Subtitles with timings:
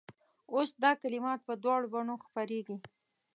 [0.53, 2.77] اوس دا کلمات په دواړو بڼو خپرېږي.